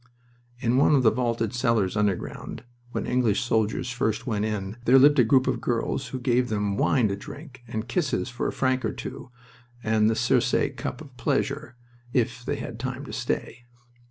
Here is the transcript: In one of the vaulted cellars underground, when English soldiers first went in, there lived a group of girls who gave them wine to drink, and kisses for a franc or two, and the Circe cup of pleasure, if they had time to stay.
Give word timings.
In 0.59 0.77
one 0.77 0.95
of 0.95 1.03
the 1.03 1.11
vaulted 1.11 1.53
cellars 1.53 1.95
underground, 1.95 2.63
when 2.91 3.05
English 3.05 3.41
soldiers 3.43 3.91
first 3.91 4.25
went 4.25 4.45
in, 4.45 4.77
there 4.85 4.97
lived 4.97 5.19
a 5.19 5.23
group 5.23 5.45
of 5.45 5.61
girls 5.61 6.07
who 6.07 6.19
gave 6.19 6.49
them 6.49 6.75
wine 6.75 7.07
to 7.09 7.15
drink, 7.15 7.61
and 7.67 7.87
kisses 7.87 8.27
for 8.27 8.47
a 8.47 8.51
franc 8.51 8.83
or 8.83 8.93
two, 8.93 9.29
and 9.83 10.09
the 10.09 10.15
Circe 10.15 10.55
cup 10.75 11.01
of 11.01 11.15
pleasure, 11.17 11.75
if 12.13 12.43
they 12.43 12.55
had 12.55 12.79
time 12.79 13.05
to 13.05 13.13
stay. 13.13 13.65